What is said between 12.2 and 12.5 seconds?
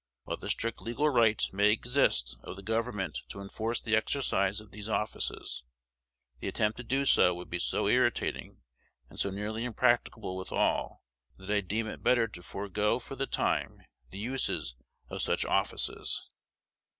to